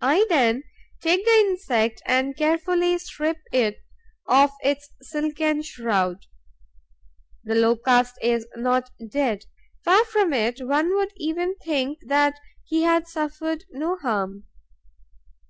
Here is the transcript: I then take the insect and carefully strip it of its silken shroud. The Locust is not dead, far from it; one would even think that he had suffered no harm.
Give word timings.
I 0.00 0.24
then 0.30 0.64
take 1.02 1.22
the 1.22 1.30
insect 1.40 2.00
and 2.06 2.34
carefully 2.34 2.96
strip 2.96 3.36
it 3.52 3.76
of 4.26 4.52
its 4.62 4.88
silken 5.02 5.60
shroud. 5.60 6.24
The 7.44 7.54
Locust 7.54 8.14
is 8.22 8.46
not 8.56 8.90
dead, 9.10 9.44
far 9.84 10.06
from 10.06 10.32
it; 10.32 10.66
one 10.66 10.94
would 10.96 11.12
even 11.18 11.56
think 11.62 11.98
that 12.06 12.38
he 12.64 12.84
had 12.84 13.06
suffered 13.06 13.64
no 13.70 13.98
harm. 13.98 14.44